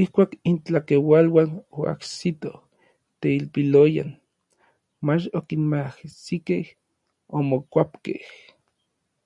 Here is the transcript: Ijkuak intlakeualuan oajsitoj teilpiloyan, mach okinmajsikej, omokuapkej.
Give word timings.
Ijkuak 0.00 0.30
intlakeualuan 0.50 1.48
oajsitoj 1.78 2.56
teilpiloyan, 3.26 4.10
mach 5.06 5.24
okinmajsikej, 5.38 6.64
omokuapkej. 7.38 8.20